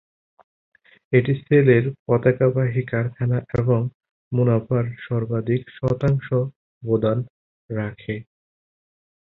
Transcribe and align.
এটি 1.13 1.33
সেলের 1.41 1.85
পতাকাবাহী 2.05 2.81
কারখানা 2.91 3.37
এবং 3.59 3.79
মুনাফার 4.31 4.85
সর্বাধিক 5.05 5.61
শতাংশ 5.77 6.27
অবদান 6.83 7.17
রাখে। 7.69 8.15